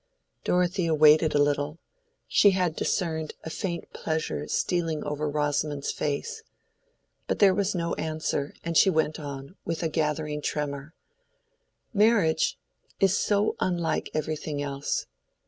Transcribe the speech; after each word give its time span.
Dorothea 0.43 0.95
waited 0.95 1.35
a 1.35 1.43
little; 1.43 1.77
she 2.27 2.57
had 2.57 2.75
discerned 2.75 3.35
a 3.43 3.51
faint 3.51 3.93
pleasure 3.93 4.47
stealing 4.47 5.03
over 5.03 5.29
Rosamond's 5.29 5.91
face. 5.91 6.41
But 7.27 7.37
there 7.37 7.53
was 7.53 7.75
no 7.75 7.93
answer, 7.93 8.55
and 8.63 8.75
she 8.75 8.89
went 8.89 9.19
on, 9.19 9.57
with 9.63 9.83
a 9.83 9.89
gathering 9.89 10.41
tremor, 10.41 10.95
"Marriage 11.93 12.57
is 12.99 13.15
so 13.15 13.55
unlike 13.59 14.09
everything 14.15 14.59
else. 14.59 15.05